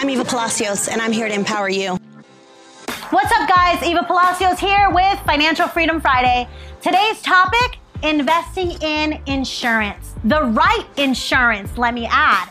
[0.00, 1.98] I'm Eva Palacios, and I'm here to empower you.
[3.10, 3.82] What's up, guys?
[3.82, 6.48] Eva Palacios here with Financial Freedom Friday.
[6.80, 10.14] Today's topic investing in insurance.
[10.24, 12.48] The right insurance, let me add.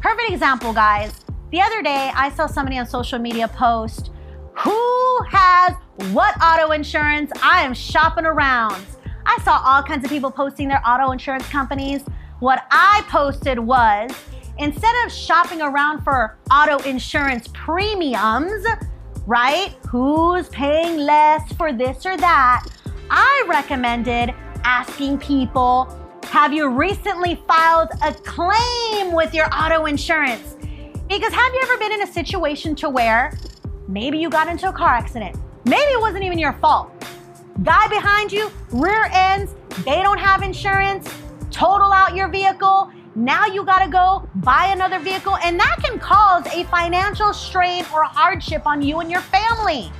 [0.00, 1.24] Perfect example, guys.
[1.50, 4.12] The other day, I saw somebody on social media post
[4.54, 5.74] who has
[6.12, 7.32] what auto insurance?
[7.42, 8.86] I am shopping around.
[9.26, 12.04] I saw all kinds of people posting their auto insurance companies.
[12.38, 14.12] What I posted was
[14.58, 18.64] instead of shopping around for auto insurance premiums,
[19.26, 19.74] right?
[19.88, 22.66] Who's paying less for this or that?
[23.10, 30.56] I recommended asking people Have you recently filed a claim with your auto insurance?
[31.08, 33.36] Because have you ever been in a situation to where
[33.88, 35.36] maybe you got into a car accident?
[35.64, 36.90] Maybe it wasn't even your fault.
[37.62, 41.08] Guy behind you, rear ends, they don't have insurance,
[41.50, 42.90] total out your vehicle.
[43.14, 47.84] Now you got to go buy another vehicle, and that can cause a financial strain
[47.92, 49.92] or hardship on you and your family.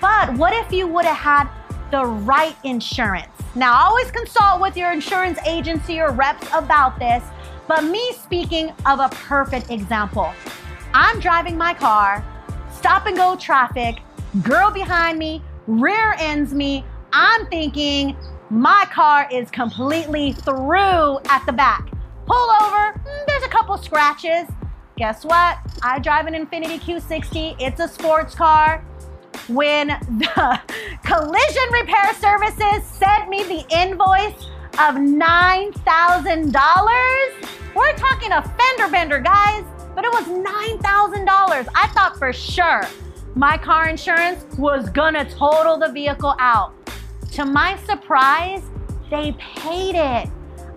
[0.00, 1.48] But what if you would have had
[1.90, 3.26] the right insurance?
[3.54, 7.22] Now, always consult with your insurance agency or reps about this,
[7.68, 10.32] but me speaking of a perfect example.
[10.94, 12.24] I'm driving my car,
[12.72, 14.00] stop and go traffic,
[14.42, 16.84] girl behind me rear ends me.
[17.12, 18.16] I'm thinking
[18.50, 21.91] my car is completely through at the back.
[22.32, 24.48] Pull over, mm, there's a couple scratches.
[24.96, 25.58] Guess what?
[25.82, 27.56] I drive an Infiniti Q60.
[27.60, 28.82] It's a sports car.
[29.48, 30.58] When the
[31.04, 34.46] collision repair services sent me the invoice
[34.78, 41.68] of $9,000, we're talking a fender bender, guys, but it was $9,000.
[41.74, 42.88] I thought for sure
[43.34, 46.72] my car insurance was gonna total the vehicle out.
[47.32, 48.62] To my surprise,
[49.10, 50.30] they paid it.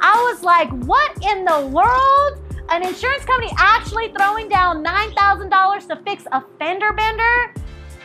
[0.08, 2.40] I was like, what in the world?
[2.70, 7.52] An insurance company actually throwing down $9,000 to fix a fender bender?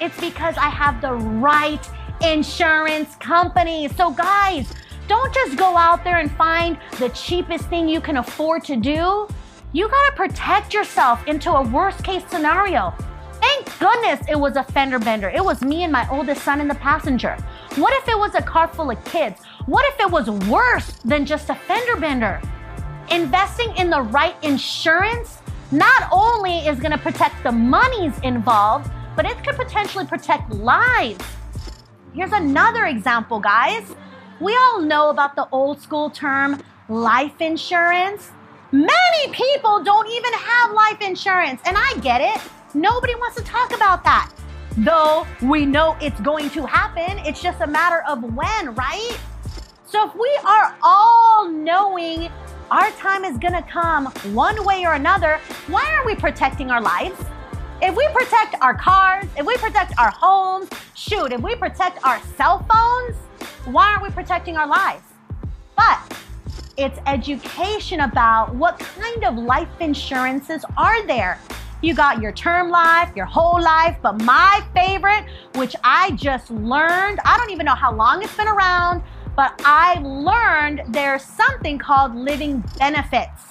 [0.00, 1.86] It's because I have the right
[2.22, 3.86] insurance company.
[3.88, 4.72] So, guys,
[5.08, 9.28] don't just go out there and find the cheapest thing you can afford to do.
[9.74, 12.94] You gotta protect yourself into a worst case scenario.
[13.42, 15.28] Thank goodness it was a fender bender.
[15.28, 17.36] It was me and my oldest son in the passenger.
[17.76, 19.42] What if it was a car full of kids?
[19.66, 22.40] What if it was worse than just a fender bender?
[23.10, 25.38] Investing in the right insurance
[25.70, 31.24] not only is going to protect the monies involved, but it could potentially protect lives.
[32.14, 33.94] Here's another example, guys.
[34.40, 38.30] We all know about the old school term life insurance.
[38.72, 42.40] Many people don't even have life insurance, and I get it.
[42.72, 44.32] Nobody wants to talk about that.
[44.78, 49.18] Though we know it's going to happen, it's just a matter of when, right?
[49.90, 52.30] So if we are all knowing
[52.70, 57.20] our time is to come one way or another, why aren't we protecting our lives?
[57.82, 62.20] If we protect our cars, if we protect our homes, shoot, if we protect our
[62.36, 63.16] cell phones,
[63.64, 65.02] why aren't we protecting our lives?
[65.76, 65.98] But
[66.76, 71.40] it's education about what kind of life insurances are there
[71.82, 75.24] you got your term life, your whole life, but my favorite,
[75.54, 79.02] which I just learned, I don't even know how long it's been around,
[79.40, 83.44] but I learned there's something called living benefits.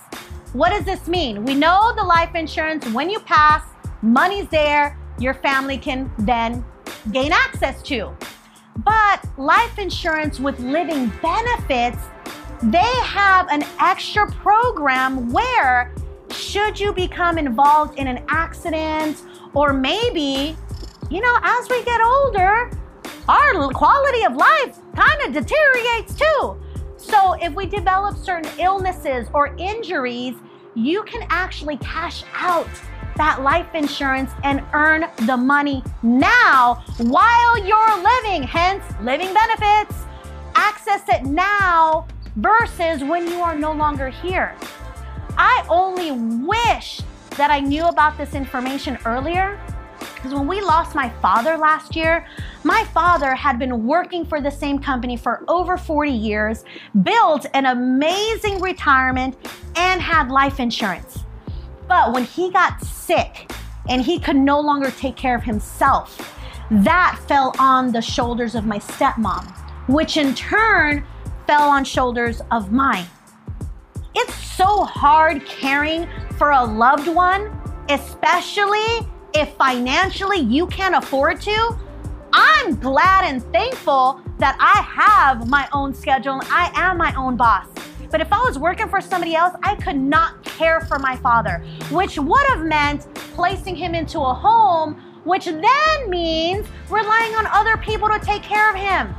[0.54, 1.44] What does this mean?
[1.46, 3.64] We know the life insurance, when you pass,
[4.04, 6.64] money's there, your family can then
[7.12, 8.16] gain access to.
[8.86, 11.98] But life insurance with living benefits,
[12.62, 15.92] they have an extra program where
[16.30, 19.24] should you become involved in an accident
[19.56, 20.56] or maybe,
[21.10, 22.70] you know, as we get older,
[23.28, 26.58] our quality of life kind of deteriorates too.
[26.98, 30.36] So if we develop certain illnesses or injuries,
[30.76, 32.70] you can actually cash out
[33.16, 40.06] that life insurance and earn the money now while you're living, hence living benefits.
[40.56, 42.08] Access it now
[42.38, 44.56] versus when you are no longer here.
[45.38, 47.02] I only wish
[47.38, 49.60] that I knew about this information earlier.
[50.20, 52.28] Because when we lost my father last year,
[52.66, 56.66] my father had been working for the same company for over 40 years,
[57.04, 59.38] built an amazing retirement,
[59.78, 61.20] and had life insurance.
[61.88, 63.50] But when he got sick
[63.88, 66.36] and he could no longer take care of himself,
[66.70, 69.50] that fell on the shoulders of my stepmom,
[69.88, 71.06] which in turn
[71.48, 73.06] fell on shoulders of mine.
[74.16, 77.50] It's so hard caring for a loved one,
[77.88, 81.78] especially if financially you can't afford to.
[82.34, 87.68] I'm glad and thankful that I have my own schedule I am my own boss.
[88.12, 91.64] But if I was working for somebody else, I could not care for my father,
[91.92, 97.78] which would have meant placing him into a home, which then means relying on other
[97.78, 99.16] people to take care of him.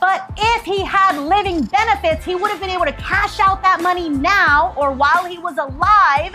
[0.00, 3.80] But if he had living benefits, he would have been able to cash out that
[3.80, 6.34] money now or while he was alive,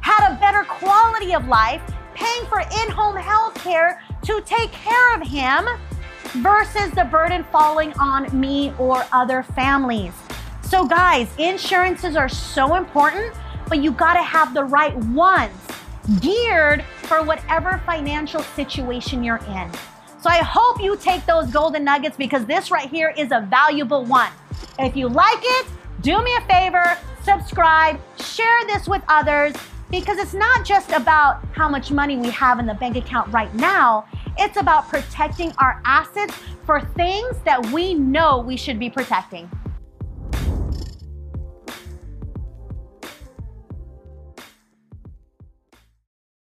[0.00, 1.82] had a better quality of life,
[2.16, 5.66] paying for in home health care to take care of him
[6.42, 10.12] versus the burden falling on me or other families.
[10.62, 13.34] So, guys, insurances are so important,
[13.68, 15.52] but you gotta have the right ones
[16.20, 19.70] geared for whatever financial situation you're in.
[20.20, 24.04] So, I hope you take those golden nuggets because this right here is a valuable
[24.04, 24.32] one.
[24.78, 25.66] If you like it,
[26.00, 29.54] do me a favor, subscribe, share this with others
[29.90, 33.54] because it's not just about how much money we have in the bank account right
[33.54, 34.04] now,
[34.38, 36.34] it's about protecting our assets
[36.64, 39.48] for things that we know we should be protecting.